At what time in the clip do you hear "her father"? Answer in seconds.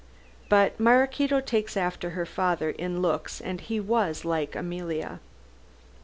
2.17-2.71